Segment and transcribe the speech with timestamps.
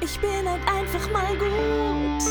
[0.00, 2.22] Ich bin halt einfach mal gut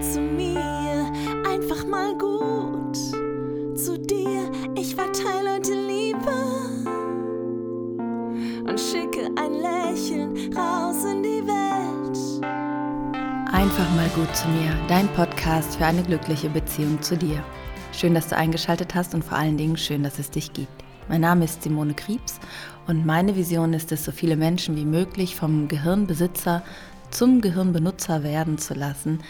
[0.00, 1.10] zu mir,
[1.44, 2.96] einfach mal gut
[3.76, 4.50] zu dir.
[4.76, 6.32] Ich verteile heute Liebe
[8.68, 12.44] und schicke ein Lächeln raus in die Welt.
[13.52, 17.42] Einfach mal gut zu mir, dein Podcast für eine glückliche Beziehung zu dir.
[17.92, 20.84] Schön, dass du eingeschaltet hast und vor allen Dingen schön, dass es dich gibt.
[21.08, 22.38] Mein Name ist Simone Kriebs
[22.86, 26.62] und meine Vision ist es, so viele Menschen wie möglich vom Gehirnbesitzer
[27.10, 29.20] zum Gehirnbenutzer werden zu lassen,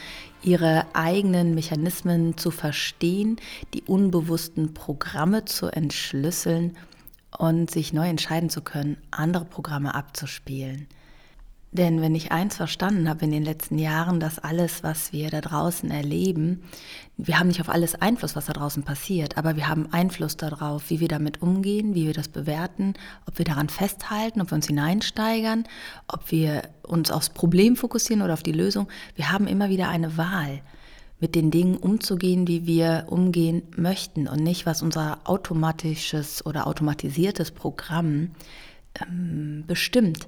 [0.42, 3.36] ihre eigenen Mechanismen zu verstehen,
[3.74, 6.77] die unbewussten Programme zu entschlüsseln
[7.36, 10.86] und sich neu entscheiden zu können, andere Programme abzuspielen.
[11.73, 15.41] Denn wenn ich eins verstanden habe in den letzten Jahren, dass alles, was wir da
[15.41, 16.65] draußen erleben,
[17.16, 20.91] wir haben nicht auf alles Einfluss, was da draußen passiert, aber wir haben Einfluss darauf,
[20.91, 22.95] wie wir damit umgehen, wie wir das bewerten,
[23.27, 25.64] ob wir daran festhalten, ob wir uns hineinsteigern,
[26.09, 28.89] ob wir uns aufs Problem fokussieren oder auf die Lösung.
[29.14, 30.62] Wir haben immer wieder eine Wahl,
[31.20, 37.50] mit den Dingen umzugehen, wie wir umgehen möchten und nicht, was unser automatisches oder automatisiertes
[37.50, 38.31] Programm
[39.00, 40.27] ähm, bestimmt.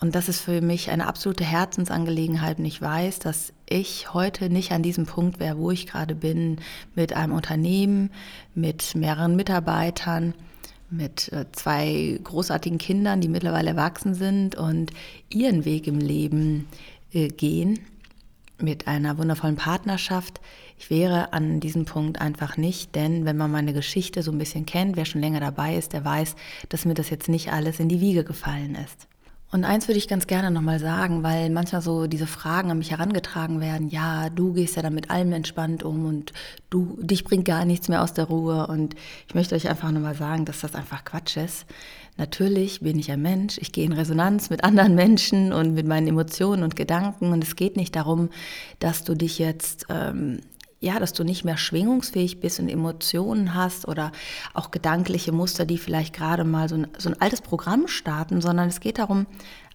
[0.00, 2.58] Und das ist für mich eine absolute Herzensangelegenheit.
[2.58, 6.56] Und ich weiß, dass ich heute nicht an diesem Punkt wäre, wo ich gerade bin,
[6.94, 8.10] mit einem Unternehmen,
[8.54, 10.32] mit mehreren Mitarbeitern,
[10.88, 14.90] mit äh, zwei großartigen Kindern, die mittlerweile erwachsen sind und
[15.28, 16.66] ihren Weg im Leben
[17.12, 17.78] äh, gehen,
[18.58, 20.40] mit einer wundervollen Partnerschaft.
[20.78, 24.64] Ich wäre an diesem Punkt einfach nicht, denn wenn man meine Geschichte so ein bisschen
[24.64, 26.36] kennt, wer schon länger dabei ist, der weiß,
[26.70, 29.09] dass mir das jetzt nicht alles in die Wiege gefallen ist.
[29.52, 32.92] Und eins würde ich ganz gerne nochmal sagen, weil manchmal so diese Fragen an mich
[32.92, 36.32] herangetragen werden, ja, du gehst ja dann mit allem entspannt um und
[36.70, 38.68] du, dich bringt gar nichts mehr aus der Ruhe.
[38.68, 38.94] Und
[39.26, 41.66] ich möchte euch einfach nochmal sagen, dass das einfach Quatsch ist.
[42.16, 46.06] Natürlich bin ich ein Mensch, ich gehe in Resonanz mit anderen Menschen und mit meinen
[46.06, 47.32] Emotionen und Gedanken.
[47.32, 48.28] Und es geht nicht darum,
[48.78, 50.42] dass du dich jetzt ähm,
[50.80, 54.12] ja, dass du nicht mehr schwingungsfähig bist und Emotionen hast oder
[54.54, 58.68] auch gedankliche Muster, die vielleicht gerade mal so ein, so ein altes Programm starten, sondern
[58.68, 59.26] es geht darum,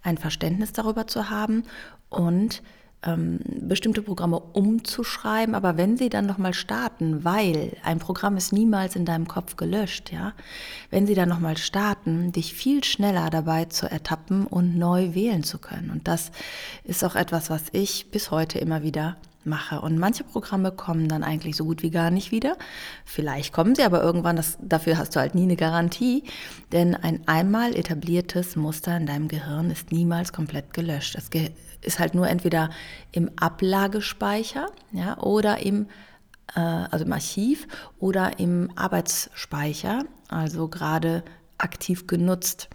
[0.01, 1.63] ein Verständnis darüber zu haben
[2.09, 2.63] und
[3.03, 8.95] ähm, bestimmte Programme umzuschreiben, aber wenn sie dann nochmal starten, weil ein Programm ist niemals
[8.95, 10.33] in deinem Kopf gelöscht, ja,
[10.89, 15.59] wenn sie dann nochmal starten, dich viel schneller dabei zu ertappen und neu wählen zu
[15.59, 15.91] können.
[15.91, 16.31] Und das
[16.83, 19.81] ist auch etwas, was ich bis heute immer wieder mache.
[19.81, 22.57] Und manche Programme kommen dann eigentlich so gut wie gar nicht wieder.
[23.05, 26.23] Vielleicht kommen sie aber irgendwann, das, dafür hast du halt nie eine Garantie,
[26.71, 31.15] denn ein einmal etabliertes Muster in deinem Gehirn ist niemals komplett gelöscht.
[31.15, 31.29] Es
[31.81, 32.69] ist halt nur entweder
[33.11, 35.87] im Ablagespeicher ja, oder im,
[36.55, 37.67] äh, also im Archiv
[37.99, 41.23] oder im Arbeitsspeicher, also gerade
[41.57, 42.69] aktiv genutzt.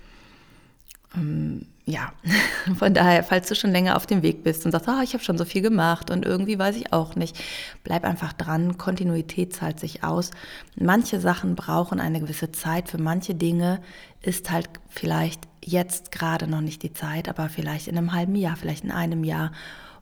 [1.15, 2.13] Ähm, ja,
[2.79, 5.25] von daher, falls du schon länger auf dem Weg bist und sagst, ah, ich habe
[5.25, 7.39] schon so viel gemacht und irgendwie weiß ich auch nicht,
[7.85, 8.79] bleib einfach dran.
[8.79, 10.31] Kontinuität zahlt sich aus.
[10.77, 12.89] Manche Sachen brauchen eine gewisse Zeit.
[12.89, 13.81] Für manche Dinge
[14.23, 18.57] ist halt vielleicht jetzt gerade noch nicht die Zeit, aber vielleicht in einem halben Jahr,
[18.57, 19.53] vielleicht in einem Jahr.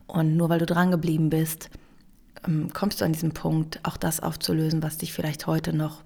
[0.07, 1.69] Und nur weil du dran geblieben bist,
[2.47, 6.03] ähm, kommst du an diesen Punkt, auch das aufzulösen, was dich vielleicht heute noch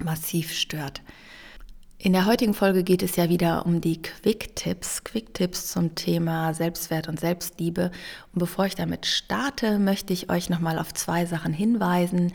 [0.00, 1.02] massiv stört.
[2.00, 7.08] In der heutigen Folge geht es ja wieder um die Quick-Tipps, Quick-Tipps zum Thema Selbstwert
[7.08, 7.90] und Selbstliebe.
[8.32, 12.32] Und bevor ich damit starte, möchte ich euch nochmal auf zwei Sachen hinweisen.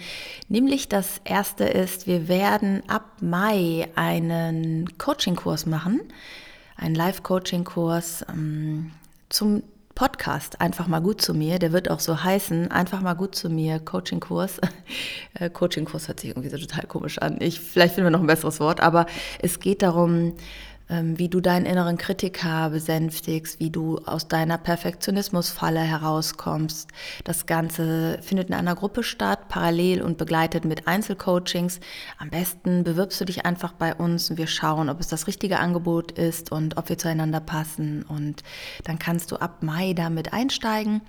[0.50, 6.02] Nämlich das erste ist, wir werden ab Mai einen Coaching-Kurs machen,
[6.76, 8.92] einen Live-Coaching-Kurs ähm,
[9.30, 9.64] zum
[9.96, 13.50] Podcast einfach mal gut zu mir, der wird auch so heißen, einfach mal gut zu
[13.50, 14.60] mir, Coaching-Kurs.
[15.36, 17.38] Äh, Coaching-Kurs hört sich irgendwie so total komisch an.
[17.40, 19.08] Ich, vielleicht finden wir noch ein besseres Wort, aber
[19.40, 20.36] es geht darum,
[21.02, 26.90] wie du deinen inneren Kritiker besänftigst, wie du aus deiner Perfektionismusfalle herauskommst.
[27.24, 31.80] Das Ganze findet in einer Gruppe statt, parallel und begleitet mit Einzelcoachings.
[32.18, 35.60] Am besten bewirbst du dich einfach bei uns und wir schauen, ob es das richtige
[35.60, 38.04] Angebot ist und ob wir zueinander passen.
[38.04, 38.44] Und
[38.84, 41.02] dann kannst du ab Mai damit einsteigen.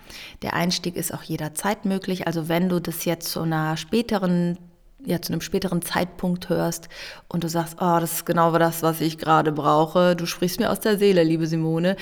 [0.43, 2.27] Der Einstieg ist auch jederzeit möglich.
[2.27, 4.59] Also wenn du das jetzt zu einer späteren
[5.07, 6.89] ja, zu einem späteren Zeitpunkt hörst
[7.29, 10.71] und du sagst, oh, das ist genau das, was ich gerade brauche, du sprichst mir
[10.71, 11.97] aus der Seele, liebe Simone,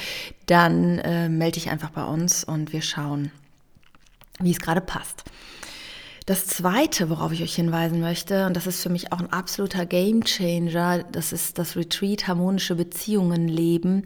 [0.47, 3.33] dann äh, melde dich einfach bei uns und wir schauen,
[4.41, 5.25] wie es gerade passt.
[6.27, 9.87] Das zweite, worauf ich euch hinweisen möchte, und das ist für mich auch ein absoluter
[9.87, 14.05] Game Changer, das ist das Retreat Harmonische Beziehungen leben,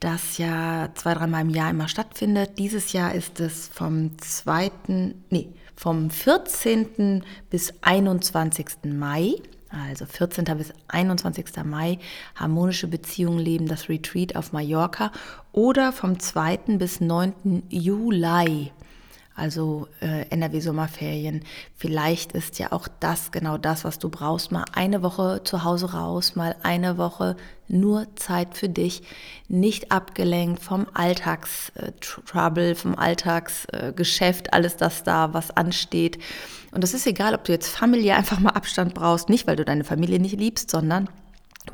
[0.00, 2.58] das ja zwei, dreimal im Jahr immer stattfindet.
[2.58, 7.22] Dieses Jahr ist es vom zweiten, nee, vom 14.
[7.50, 8.66] bis 21.
[8.84, 9.34] Mai,
[9.70, 10.44] Also 14.
[10.56, 11.64] bis 21.
[11.64, 11.98] Mai
[12.34, 15.12] harmonische Beziehungen leben, das Retreat auf Mallorca
[15.52, 16.76] oder vom 2.
[16.78, 17.62] bis 9.
[17.70, 18.70] Juli
[19.34, 21.44] also äh, NRW-Sommerferien.
[21.76, 24.52] Vielleicht ist ja auch das genau das, was du brauchst.
[24.52, 27.36] Mal eine Woche zu Hause raus, mal eine Woche
[27.68, 29.02] nur Zeit für dich,
[29.48, 36.18] nicht abgelenkt vom Alltagstrouble, vom Alltagsgeschäft, alles das da, was ansteht.
[36.72, 39.64] Und das ist egal, ob du jetzt familiär einfach mal Abstand brauchst, nicht weil du
[39.64, 41.08] deine Familie nicht liebst, sondern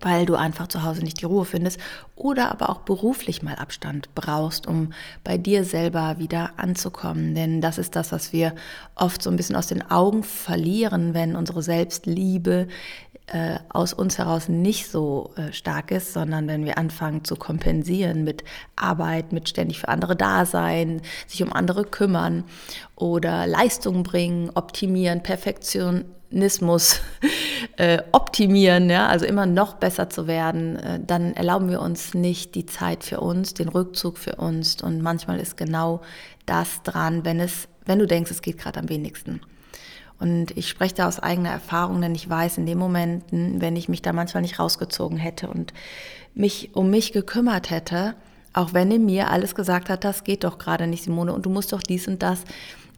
[0.01, 1.79] weil du einfach zu Hause nicht die Ruhe findest
[2.17, 4.93] oder aber auch beruflich mal Abstand brauchst, um
[5.25, 7.35] bei dir selber wieder anzukommen.
[7.35, 8.55] Denn das ist das, was wir
[8.95, 12.69] oft so ein bisschen aus den Augen verlieren, wenn unsere Selbstliebe
[13.27, 18.25] äh, aus uns heraus nicht so äh, stark ist, sondern wenn wir anfangen zu kompensieren
[18.25, 18.43] mit
[18.75, 22.45] Arbeit, mit ständig für andere da sein, sich um andere kümmern
[22.97, 27.01] oder Leistung bringen, optimieren, Perfektion Perfektionismus
[27.79, 32.57] äh, optimieren, ja, also immer noch besser zu werden, äh, dann erlauben wir uns nicht
[32.57, 34.83] die Zeit für uns, den Rückzug für uns.
[34.83, 36.01] Und manchmal ist genau
[36.45, 39.41] das dran, wenn es, wenn du denkst, es geht gerade am wenigsten.
[40.19, 43.89] Und ich spreche da aus eigener Erfahrung, denn ich weiß in den Momenten, wenn ich
[43.89, 45.73] mich da manchmal nicht rausgezogen hätte und
[46.35, 48.17] mich um mich gekümmert hätte,
[48.53, 51.51] auch wenn in mir alles gesagt hat, das geht doch gerade nicht, Simone, und du
[51.51, 52.43] musst doch dies und das,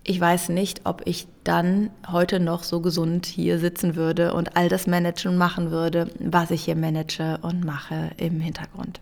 [0.02, 4.69] ich weiß nicht, ob ich dann heute noch so gesund hier sitzen würde und all
[4.69, 9.00] das managen und machen würde, was ich hier manage und mache im Hintergrund.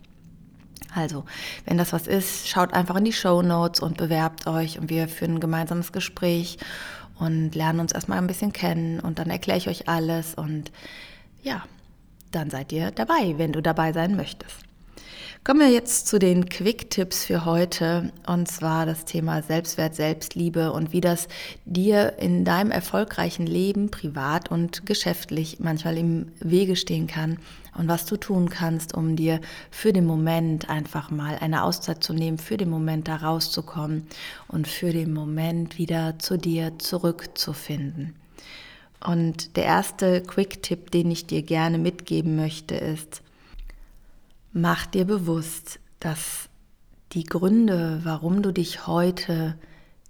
[0.94, 1.24] Also,
[1.64, 5.06] wenn das was ist, schaut einfach in die Show Notes und bewerbt euch und wir
[5.06, 6.58] führen ein gemeinsames Gespräch
[7.18, 10.72] und lernen uns erstmal ein bisschen kennen und dann erkläre ich euch alles und
[11.42, 11.64] ja,
[12.32, 14.67] dann seid ihr dabei, wenn du dabei sein möchtest.
[15.44, 20.92] Kommen wir jetzt zu den Quick-Tipps für heute und zwar das Thema Selbstwert, Selbstliebe und
[20.92, 21.26] wie das
[21.64, 27.38] dir in deinem erfolgreichen Leben, privat und geschäftlich manchmal im Wege stehen kann
[27.78, 29.40] und was du tun kannst, um dir
[29.70, 34.06] für den Moment einfach mal eine Auszeit zu nehmen, für den Moment da rauszukommen
[34.48, 38.14] und für den Moment wieder zu dir zurückzufinden.
[39.02, 43.22] Und der erste Quick-Tipp, den ich dir gerne mitgeben möchte, ist,
[44.52, 46.48] Mach dir bewusst, dass
[47.12, 49.58] die Gründe, warum du dich heute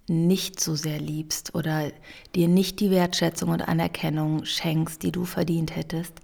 [0.08, 1.90] nicht so sehr liebst oder
[2.35, 6.14] dir nicht die Wertschätzung und Anerkennung schenkst, die du verdient hättest,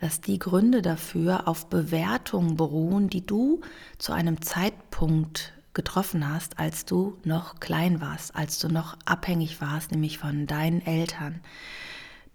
[0.00, 3.60] dass die Gründe dafür auf Bewertungen beruhen, die du
[3.98, 9.92] zu einem Zeitpunkt getroffen hast, als du noch klein warst, als du noch abhängig warst,
[9.92, 11.40] nämlich von deinen Eltern,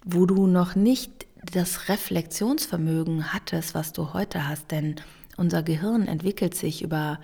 [0.06, 4.96] wo du noch nicht das Reflexionsvermögen hattest, was du heute hast, denn
[5.38, 7.20] unser Gehirn entwickelt sich über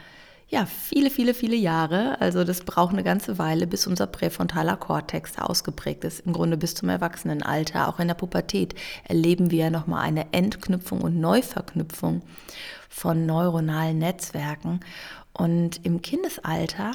[0.49, 2.21] ja, viele, viele, viele Jahre.
[2.21, 6.21] Also das braucht eine ganze Weile, bis unser präfrontaler Kortex ausgeprägt ist.
[6.21, 8.73] Im Grunde bis zum Erwachsenenalter, auch in der Pubertät,
[9.03, 12.21] erleben wir ja nochmal eine Entknüpfung und Neuverknüpfung
[12.87, 14.79] von neuronalen Netzwerken.
[15.33, 16.93] Und im Kindesalter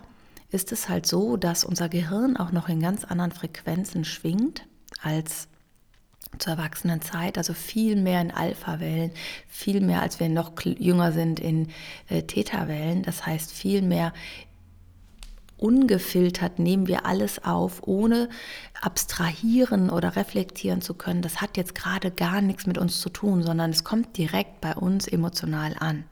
[0.51, 4.67] ist es halt so, dass unser Gehirn auch noch in ganz anderen Frequenzen schwingt
[5.03, 5.49] als
[6.39, 9.13] zur Erwachsenenzeit, also viel mehr in Alpha-Wellen,
[9.49, 11.69] viel mehr, als wir noch jünger sind, in
[12.09, 13.03] äh, Theta-Wellen.
[13.03, 14.13] Das heißt, viel mehr
[15.63, 18.29] ungefiltert nehmen wir alles auf, ohne
[18.81, 21.23] abstrahieren oder reflektieren zu können.
[21.23, 24.75] Das hat jetzt gerade gar nichts mit uns zu tun, sondern es kommt direkt bei
[24.75, 26.05] uns emotional an.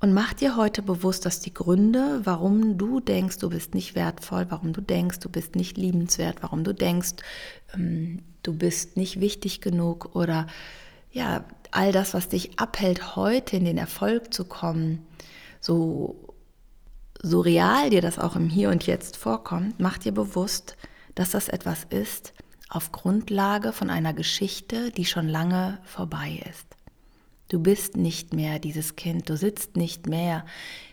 [0.00, 4.46] Und mach dir heute bewusst, dass die Gründe, warum du denkst, du bist nicht wertvoll,
[4.50, 7.14] warum du denkst, du bist nicht liebenswert, warum du denkst,
[7.74, 10.46] ähm, du bist nicht wichtig genug oder
[11.10, 15.06] ja, all das, was dich abhält, heute in den Erfolg zu kommen,
[15.60, 16.34] so,
[17.22, 20.76] so real dir das auch im Hier und Jetzt vorkommt, mach dir bewusst,
[21.14, 22.34] dass das etwas ist
[22.68, 26.73] auf Grundlage von einer Geschichte, die schon lange vorbei ist.
[27.48, 30.44] Du bist nicht mehr dieses Kind, du sitzt nicht mehr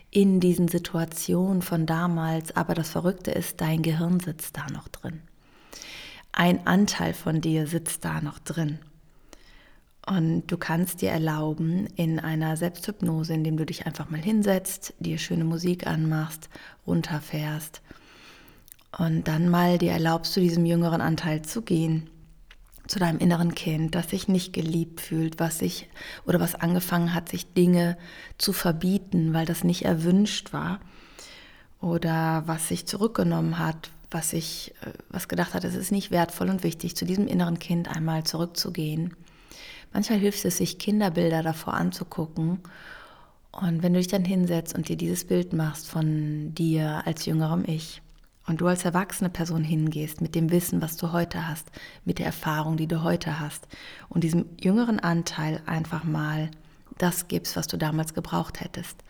[0.09, 5.21] in diesen Situationen von damals, aber das Verrückte ist, dein Gehirn sitzt da noch drin.
[6.33, 8.79] Ein Anteil von dir sitzt da noch drin.
[10.05, 15.17] Und du kannst dir erlauben, in einer Selbsthypnose, indem du dich einfach mal hinsetzt, dir
[15.17, 16.49] schöne Musik anmachst,
[16.87, 17.81] runterfährst
[18.97, 22.09] und dann mal dir erlaubst, zu diesem jüngeren Anteil zu gehen
[22.87, 25.87] zu deinem inneren Kind, das sich nicht geliebt fühlt, was sich
[26.25, 27.97] oder was angefangen hat, sich Dinge
[28.37, 30.79] zu verbieten, weil das nicht erwünscht war
[31.79, 36.49] oder was sich zurückgenommen hat, was sich äh, was gedacht hat, es ist nicht wertvoll
[36.49, 39.15] und wichtig, zu diesem inneren Kind einmal zurückzugehen.
[39.93, 42.59] Manchmal hilft es sich Kinderbilder davor anzugucken
[43.51, 47.63] und wenn du dich dann hinsetzt und dir dieses Bild machst von dir als jüngerem
[47.67, 48.01] Ich
[48.47, 51.71] und du als erwachsene Person hingehst mit dem Wissen, was du heute hast,
[52.05, 53.67] mit der Erfahrung, die du heute hast
[54.09, 56.49] und diesem jüngeren Anteil einfach mal
[56.97, 59.03] das gibst, was du damals gebraucht hättest.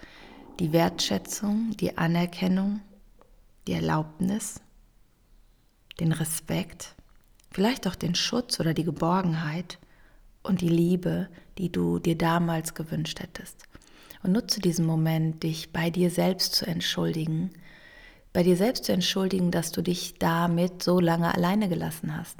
[0.59, 2.81] Die Wertschätzung, die Anerkennung,
[3.67, 4.61] die Erlaubnis,
[6.00, 6.95] den Respekt,
[7.51, 9.77] vielleicht auch den Schutz oder die Geborgenheit
[10.43, 13.63] und die Liebe, die du dir damals gewünscht hättest.
[14.23, 17.51] Und nutze diesen Moment, dich bei dir selbst zu entschuldigen,
[18.33, 22.38] bei dir selbst zu entschuldigen, dass du dich damit so lange alleine gelassen hast.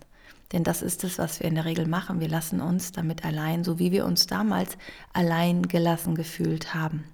[0.51, 2.19] Denn das ist es, was wir in der Regel machen.
[2.19, 4.77] Wir lassen uns damit allein, so wie wir uns damals
[5.13, 7.05] allein gelassen gefühlt haben.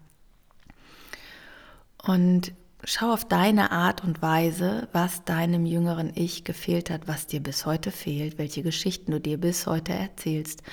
[2.01, 2.53] Und
[2.84, 7.65] schau auf deine Art und Weise, was deinem jüngeren Ich gefehlt hat, was dir bis
[7.65, 10.63] heute fehlt, welche Geschichten du dir bis heute erzählst.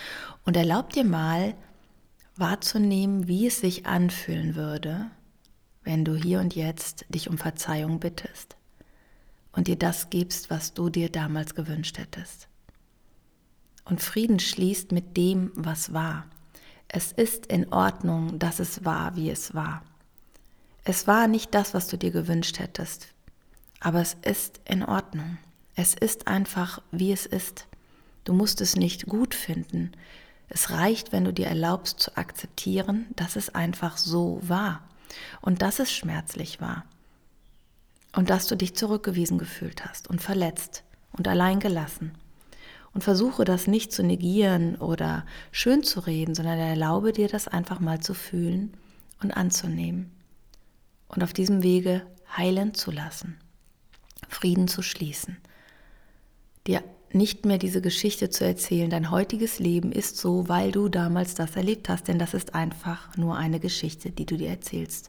[0.44, 1.54] Und erlaub dir mal
[2.36, 5.10] wahrzunehmen, wie es sich anfühlen würde,
[5.84, 8.56] wenn du hier und jetzt dich um Verzeihung bittest
[9.52, 12.48] und dir das gibst, was du dir damals gewünscht hättest.
[13.84, 16.26] Und Frieden schließt mit dem, was war.
[16.88, 19.82] Es ist in Ordnung, dass es war, wie es war.
[20.84, 23.08] Es war nicht das, was du dir gewünscht hättest,
[23.80, 25.38] aber es ist in Ordnung.
[25.76, 27.66] Es ist einfach, wie es ist.
[28.24, 29.92] Du musst es nicht gut finden.
[30.48, 34.82] Es reicht, wenn du dir erlaubst zu akzeptieren, dass es einfach so war
[35.40, 36.84] und dass es schmerzlich war
[38.14, 42.12] und dass du dich zurückgewiesen gefühlt hast und verletzt und allein gelassen.
[42.92, 47.80] Und versuche das nicht zu negieren oder schön zu reden, sondern erlaube dir das einfach
[47.80, 48.72] mal zu fühlen
[49.20, 50.12] und anzunehmen.
[51.08, 52.06] Und auf diesem Wege
[52.36, 53.36] heilen zu lassen,
[54.28, 55.38] Frieden zu schließen,
[56.68, 61.34] dir nicht mehr diese Geschichte zu erzählen, dein heutiges Leben ist so, weil du damals
[61.34, 65.08] das erlebt hast, denn das ist einfach nur eine Geschichte, die du dir erzählst.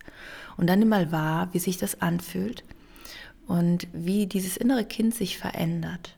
[0.58, 2.64] Und dann nimm mal wahr, wie sich das anfühlt
[3.48, 6.16] und wie dieses innere Kind sich verändert.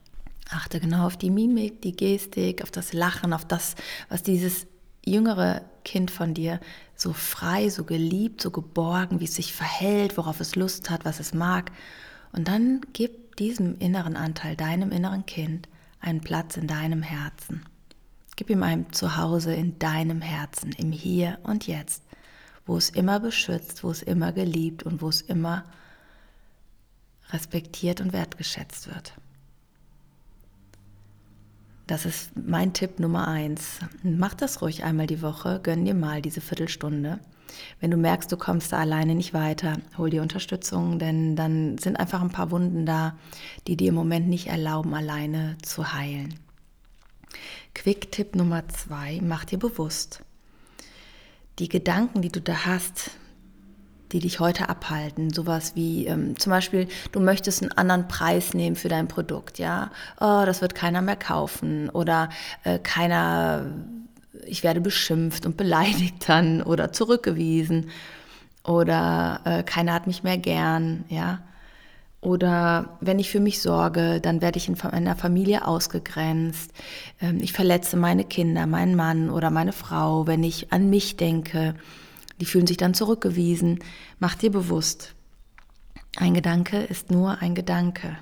[0.49, 3.75] Achte genau auf die Mimik, die Gestik, auf das Lachen, auf das,
[4.09, 4.67] was dieses
[5.05, 6.59] jüngere Kind von dir
[6.95, 11.19] so frei, so geliebt, so geborgen, wie es sich verhält, worauf es Lust hat, was
[11.19, 11.71] es mag.
[12.33, 15.67] Und dann gib diesem inneren Anteil, deinem inneren Kind,
[15.99, 17.65] einen Platz in deinem Herzen.
[18.35, 22.03] Gib ihm ein Zuhause in deinem Herzen, im Hier und Jetzt,
[22.65, 25.63] wo es immer beschützt, wo es immer geliebt und wo es immer
[27.31, 29.13] respektiert und wertgeschätzt wird.
[31.87, 33.79] Das ist mein Tipp Nummer eins.
[34.03, 37.19] Mach das ruhig einmal die Woche, gönn dir mal diese Viertelstunde.
[37.79, 41.97] Wenn du merkst, du kommst da alleine nicht weiter, hol dir Unterstützung, denn dann sind
[41.97, 43.17] einfach ein paar Wunden da,
[43.67, 46.35] die dir im Moment nicht erlauben, alleine zu heilen.
[47.73, 50.23] Quick-Tipp Nummer zwei, mach dir bewusst,
[51.57, 53.11] die Gedanken, die du da hast,
[54.11, 55.33] die dich heute abhalten.
[55.33, 59.91] Sowas wie ähm, zum Beispiel, du möchtest einen anderen Preis nehmen für dein Produkt, ja.
[60.19, 62.29] Oh, das wird keiner mehr kaufen oder
[62.63, 63.65] äh, keiner,
[64.45, 67.89] ich werde beschimpft und beleidigt dann oder zurückgewiesen
[68.63, 71.39] oder äh, keiner hat mich mehr gern, ja.
[72.19, 76.71] Oder wenn ich für mich sorge, dann werde ich in meiner Familie ausgegrenzt.
[77.21, 81.75] Ähm, ich verletze meine Kinder, meinen Mann oder meine Frau, wenn ich an mich denke
[82.39, 83.79] die fühlen sich dann zurückgewiesen.
[84.19, 85.15] Mach dir bewusst,
[86.17, 88.17] ein Gedanke ist nur ein Gedanke.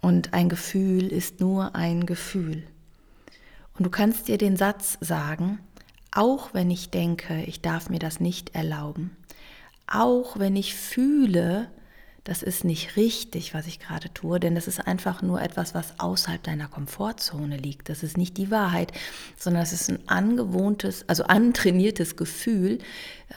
[0.00, 2.64] Und ein Gefühl ist nur ein Gefühl.
[3.78, 5.60] Und du kannst dir den Satz sagen,
[6.10, 9.16] auch wenn ich denke, ich darf mir das nicht erlauben,
[9.86, 11.70] auch wenn ich fühle,
[12.24, 15.98] das ist nicht richtig, was ich gerade tue, denn das ist einfach nur etwas, was
[15.98, 17.88] außerhalb deiner Komfortzone liegt.
[17.88, 18.92] Das ist nicht die Wahrheit,
[19.36, 22.78] sondern es ist ein angewohntes, also antrainiertes Gefühl,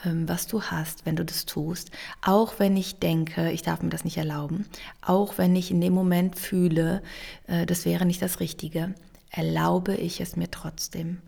[0.04, 1.90] ähm, was du hast, wenn du das tust.
[2.22, 4.66] Auch wenn ich denke, ich darf mir das nicht erlauben,
[5.02, 7.02] auch wenn ich in dem Moment fühle,
[7.48, 8.94] äh, das wäre nicht das Richtige,
[9.30, 11.20] erlaube ich es mir trotzdem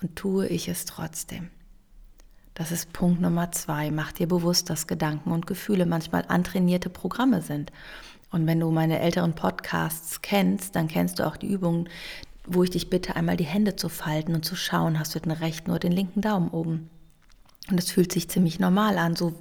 [0.00, 1.50] und tue ich es trotzdem.
[2.54, 3.90] Das ist Punkt Nummer zwei.
[3.90, 7.72] Mach dir bewusst, dass Gedanken und Gefühle manchmal antrainierte Programme sind.
[8.30, 11.88] Und wenn du meine älteren Podcasts kennst, dann kennst du auch die Übungen,
[12.46, 15.32] wo ich dich bitte, einmal die Hände zu falten und zu schauen, hast du den
[15.32, 16.90] rechten oder den linken Daumen oben.
[17.70, 19.34] Und es fühlt sich ziemlich normal an, so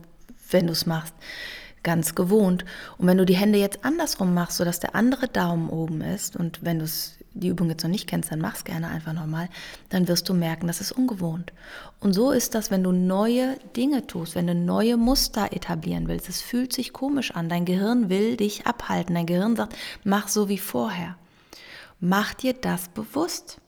[0.49, 1.15] wenn du es machst,
[1.83, 2.65] ganz gewohnt.
[2.97, 6.63] Und wenn du die Hände jetzt andersrum machst, sodass der andere Daumen oben ist, und
[6.63, 6.85] wenn du
[7.33, 9.47] die Übung jetzt noch nicht kennst, dann mach es gerne einfach nochmal,
[9.89, 11.53] dann wirst du merken, das ist ungewohnt.
[11.99, 16.29] Und so ist das, wenn du neue Dinge tust, wenn du neue Muster etablieren willst.
[16.29, 17.47] Es fühlt sich komisch an.
[17.47, 19.15] Dein Gehirn will dich abhalten.
[19.15, 21.15] Dein Gehirn sagt, mach so wie vorher.
[21.99, 23.59] Mach dir das bewusst.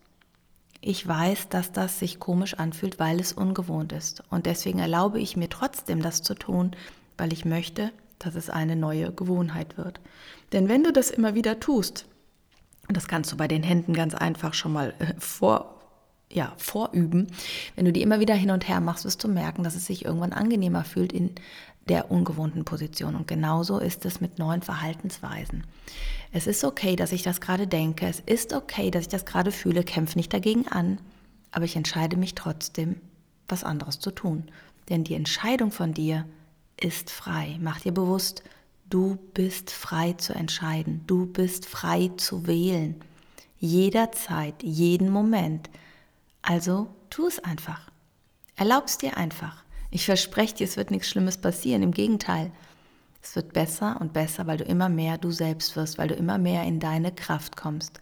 [0.81, 4.21] Ich weiß, dass das sich komisch anfühlt, weil es ungewohnt ist.
[4.29, 6.71] Und deswegen erlaube ich mir trotzdem, das zu tun,
[7.17, 7.91] weil ich möchte,
[8.25, 9.99] dass es eine neue Gewohnheit wird.
[10.51, 12.05] Denn wenn du das immer wieder tust,
[12.87, 15.81] und das kannst du bei den Händen ganz einfach schon mal äh, vor,
[16.31, 17.27] ja, vorüben,
[17.75, 20.05] wenn du die immer wieder hin und her machst, wirst du merken, dass es sich
[20.05, 21.31] irgendwann angenehmer fühlt in
[21.87, 23.15] der ungewohnten Position.
[23.15, 25.65] Und genauso ist es mit neuen Verhaltensweisen.
[26.31, 28.07] Es ist okay, dass ich das gerade denke.
[28.07, 29.83] Es ist okay, dass ich das gerade fühle.
[29.83, 30.99] Kämpfe nicht dagegen an.
[31.51, 32.95] Aber ich entscheide mich trotzdem,
[33.47, 34.45] was anderes zu tun.
[34.89, 36.25] Denn die Entscheidung von dir
[36.83, 37.57] ist frei.
[37.61, 38.43] Mach dir bewusst,
[38.89, 41.03] du bist frei zu entscheiden.
[41.07, 42.95] Du bist frei zu wählen.
[43.59, 45.69] Jederzeit, jeden Moment.
[46.41, 47.89] Also tu es einfach.
[48.55, 49.63] Erlaub's dir einfach.
[49.89, 51.83] Ich verspreche dir, es wird nichts Schlimmes passieren.
[51.83, 52.51] Im Gegenteil,
[53.21, 56.37] es wird besser und besser, weil du immer mehr du selbst wirst, weil du immer
[56.37, 58.01] mehr in deine Kraft kommst.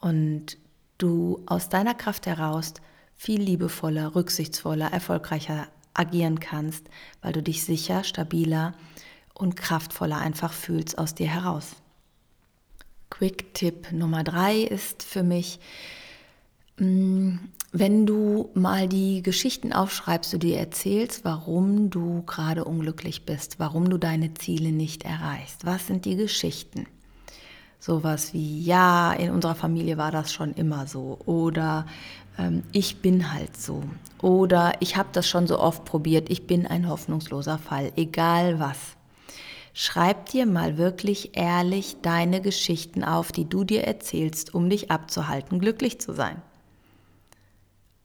[0.00, 0.58] Und
[0.98, 2.74] du aus deiner Kraft heraus
[3.14, 5.68] viel liebevoller, rücksichtsvoller, erfolgreicher
[6.00, 6.88] agieren kannst,
[7.22, 8.74] weil du dich sicher, stabiler
[9.34, 11.76] und kraftvoller einfach fühlst aus dir heraus.
[13.10, 15.60] Quick-Tipp Nummer drei ist für mich,
[16.78, 17.36] mm,
[17.72, 23.90] wenn du mal die Geschichten aufschreibst, du dir erzählst, warum du gerade unglücklich bist, warum
[23.90, 25.66] du deine Ziele nicht erreichst.
[25.66, 26.86] Was sind die Geschichten?
[27.78, 31.18] Sowas wie, ja, in unserer Familie war das schon immer so.
[31.26, 31.86] Oder
[32.40, 33.82] ähm, ich bin halt so.
[34.22, 37.92] Oder ich habe das schon so oft probiert, ich bin ein hoffnungsloser Fall.
[37.96, 38.78] Egal was.
[39.72, 45.60] Schreib dir mal wirklich ehrlich deine Geschichten auf, die du dir erzählst, um dich abzuhalten,
[45.60, 46.42] glücklich zu sein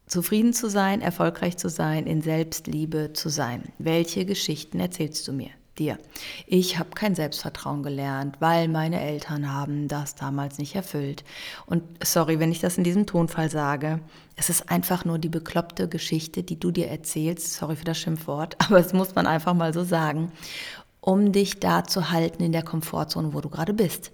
[0.06, 3.64] zufrieden zu sein, erfolgreich zu sein, in Selbstliebe zu sein.
[3.78, 5.50] Welche Geschichten erzählst du mir?
[5.78, 5.98] Dir.
[6.46, 11.22] Ich habe kein Selbstvertrauen gelernt, weil meine Eltern haben das damals nicht erfüllt.
[11.66, 14.00] Und sorry, wenn ich das in diesem Tonfall sage,
[14.36, 17.54] es ist einfach nur die bekloppte Geschichte, die du dir erzählst.
[17.54, 20.32] Sorry für das Schimpfwort, aber es muss man einfach mal so sagen,
[21.00, 24.12] um dich da zu halten in der Komfortzone, wo du gerade bist.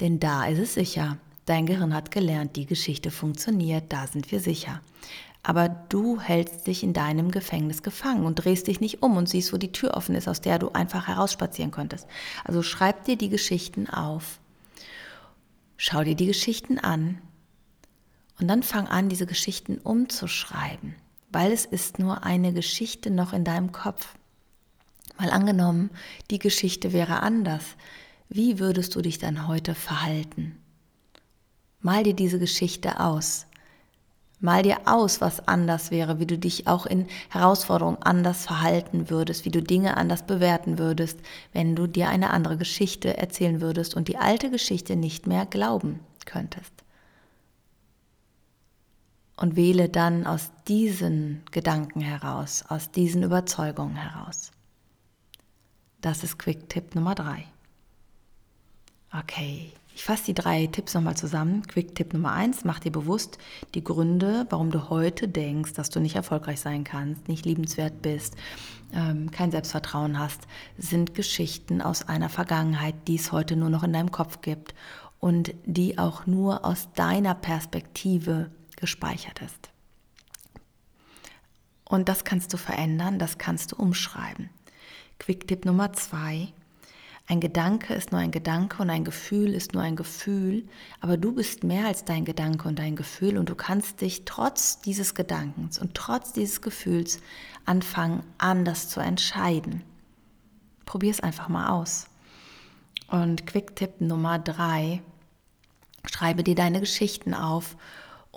[0.00, 1.18] Denn da ist es sicher.
[1.46, 4.82] Dein Gehirn hat gelernt, die Geschichte funktioniert, da sind wir sicher.
[5.42, 9.52] Aber du hältst dich in deinem Gefängnis gefangen und drehst dich nicht um und siehst,
[9.52, 12.06] wo die Tür offen ist, aus der du einfach herausspazieren könntest.
[12.44, 14.40] Also schreib dir die Geschichten auf.
[15.76, 17.18] Schau dir die Geschichten an
[18.40, 20.94] und dann fang an, diese Geschichten umzuschreiben,
[21.30, 24.14] weil es ist nur eine Geschichte noch in deinem Kopf.
[25.18, 25.90] Mal angenommen,
[26.30, 27.64] die Geschichte wäre anders.
[28.28, 30.56] Wie würdest du dich dann heute verhalten?
[31.80, 33.46] Mal dir diese Geschichte aus.
[34.40, 39.44] Mal dir aus, was anders wäre, wie du dich auch in Herausforderungen anders verhalten würdest,
[39.44, 41.18] wie du Dinge anders bewerten würdest,
[41.52, 46.00] wenn du dir eine andere Geschichte erzählen würdest und die alte Geschichte nicht mehr glauben
[46.24, 46.72] könntest.
[49.36, 54.52] Und wähle dann aus diesen Gedanken heraus, aus diesen Überzeugungen heraus.
[56.00, 57.44] Das ist Quick-Tipp Nummer drei.
[59.12, 61.66] Okay, ich fasse die drei Tipps nochmal zusammen.
[61.66, 63.36] Quick-Tipp Nummer eins, mach dir bewusst
[63.74, 68.36] die Gründe, warum du heute denkst, dass du nicht erfolgreich sein kannst, nicht liebenswert bist,
[68.94, 70.42] ähm, kein Selbstvertrauen hast,
[70.76, 74.72] sind Geschichten aus einer Vergangenheit, die es heute nur noch in deinem Kopf gibt
[75.18, 79.70] und die auch nur aus deiner Perspektive gespeichert ist.
[81.84, 84.48] Und das kannst du verändern, das kannst du umschreiben.
[85.18, 86.52] Quick-Tipp Nummer zwei,
[87.30, 90.66] ein Gedanke ist nur ein Gedanke und ein Gefühl ist nur ein Gefühl,
[91.00, 94.80] aber du bist mehr als dein Gedanke und dein Gefühl und du kannst dich trotz
[94.80, 97.20] dieses Gedankens und trotz dieses Gefühls
[97.66, 99.84] anfangen, anders zu entscheiden.
[100.86, 102.06] Probier es einfach mal aus.
[103.08, 105.02] Und Quick-Tipp Nummer drei,
[106.06, 107.76] schreibe dir deine Geschichten auf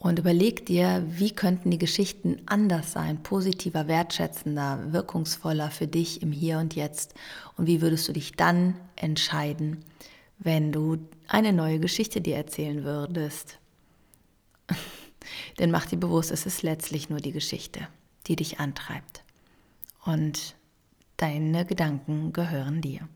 [0.02, 6.32] und überleg dir, wie könnten die Geschichten anders sein, positiver, wertschätzender, wirkungsvoller für dich im
[6.32, 7.14] Hier und Jetzt.
[7.56, 9.86] Und wie würdest du dich dann entscheiden,
[10.40, 13.60] wenn du eine neue Geschichte dir erzählen würdest?
[15.60, 17.88] Denn mach dir bewusst, es ist letztlich nur die Geschichte,
[18.26, 19.24] die dich antreibt.
[20.04, 20.56] Und
[21.18, 23.08] deine Gedanken gehören dir.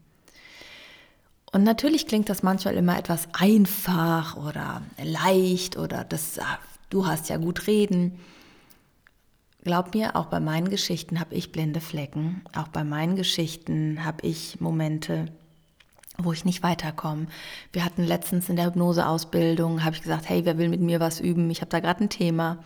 [1.52, 6.36] Und natürlich klingt das manchmal immer etwas einfach oder leicht oder das
[6.90, 8.20] du hast ja gut reden.
[9.64, 12.44] Glaub mir, auch bei meinen Geschichten habe ich blinde Flecken.
[12.56, 15.26] Auch bei meinen Geschichten habe ich Momente,
[16.20, 17.28] wo ich nicht weiterkomme.
[17.74, 21.20] Wir hatten letztens in der Hypnoseausbildung, habe ich gesagt, hey, wer will mit mir was
[21.20, 21.50] üben?
[21.50, 22.64] Ich habe da gerade ein Thema.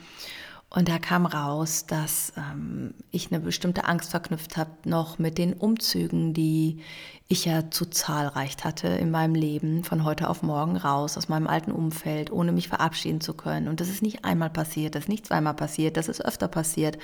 [0.72, 5.54] Und da kam raus, dass ähm, ich eine bestimmte Angst verknüpft habe, noch mit den
[5.54, 6.82] Umzügen, die
[7.28, 11.48] ich ja zu zahlreich hatte in meinem Leben, von heute auf morgen raus, aus meinem
[11.48, 13.68] alten Umfeld, ohne mich verabschieden zu können.
[13.68, 17.00] Und das ist nicht einmal passiert, das ist nicht zweimal passiert, das ist öfter passiert.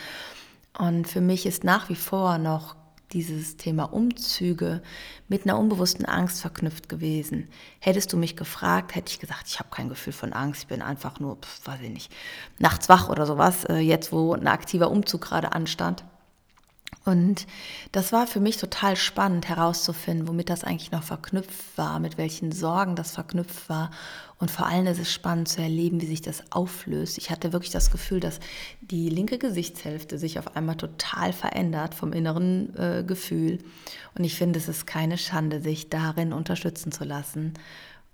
[0.77, 2.75] Und für mich ist nach wie vor noch
[3.11, 4.81] dieses Thema Umzüge
[5.27, 7.47] mit einer unbewussten Angst verknüpft gewesen.
[7.79, 10.81] Hättest du mich gefragt, hätte ich gesagt, ich habe kein Gefühl von Angst, ich bin
[10.81, 12.11] einfach nur, pf, weiß ich nicht,
[12.59, 16.03] nachts wach oder sowas, äh, jetzt wo ein aktiver Umzug gerade anstand.
[17.05, 17.45] Und
[17.91, 22.51] das war für mich total spannend herauszufinden, womit das eigentlich noch verknüpft war, mit welchen
[22.51, 23.91] Sorgen das verknüpft war.
[24.39, 27.19] Und vor allem ist es spannend zu erleben, wie sich das auflöst.
[27.19, 28.39] Ich hatte wirklich das Gefühl, dass
[28.81, 33.59] die linke Gesichtshälfte sich auf einmal total verändert vom inneren äh, Gefühl.
[34.17, 37.53] Und ich finde, es ist keine Schande, sich darin unterstützen zu lassen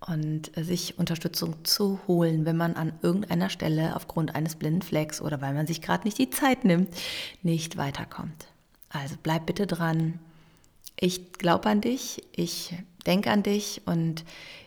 [0.06, 5.22] und äh, sich Unterstützung zu holen, wenn man an irgendeiner Stelle aufgrund eines blinden Flecks
[5.22, 6.90] oder weil man sich gerade nicht die Zeit nimmt,
[7.42, 8.51] nicht weiterkommt.
[8.92, 10.20] Also bleib bitte dran.
[11.00, 12.76] Ich glaube an dich, ich
[13.06, 14.24] denke an dich und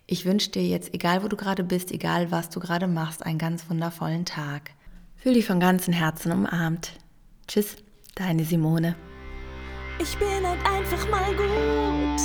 [0.07, 3.39] ich wünsche dir jetzt, egal wo du gerade bist, egal was du gerade machst, einen
[3.39, 4.71] ganz wundervollen Tag.
[5.17, 6.93] Fühl dich von ganzem Herzen umarmt.
[7.47, 7.77] Tschüss,
[8.15, 8.97] deine Simone.
[10.01, 12.21] Ich bin halt einfach mal gut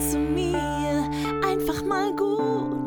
[0.00, 1.10] zu mir,
[1.44, 2.77] einfach mal gut.